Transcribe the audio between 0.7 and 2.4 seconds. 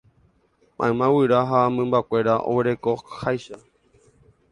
Mayma guyra ha mymbakuéra